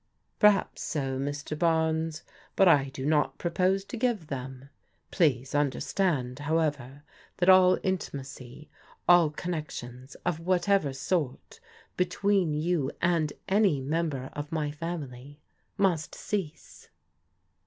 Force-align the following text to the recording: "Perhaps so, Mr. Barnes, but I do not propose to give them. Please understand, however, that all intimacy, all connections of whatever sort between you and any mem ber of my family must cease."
"Perhaps 0.39 0.81
so, 0.81 1.19
Mr. 1.19 1.55
Barnes, 1.55 2.23
but 2.55 2.67
I 2.67 2.85
do 2.85 3.05
not 3.05 3.37
propose 3.37 3.85
to 3.85 3.95
give 3.95 4.25
them. 4.29 4.71
Please 5.11 5.53
understand, 5.53 6.39
however, 6.39 7.03
that 7.37 7.49
all 7.49 7.77
intimacy, 7.83 8.67
all 9.07 9.29
connections 9.29 10.15
of 10.25 10.39
whatever 10.39 10.91
sort 10.91 11.59
between 11.97 12.55
you 12.55 12.89
and 12.99 13.31
any 13.47 13.79
mem 13.79 14.09
ber 14.09 14.31
of 14.33 14.51
my 14.51 14.71
family 14.71 15.39
must 15.77 16.15
cease." 16.15 16.89